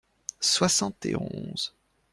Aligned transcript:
Soixante 0.39 1.05
et 1.05 1.15
onze. 1.15 1.75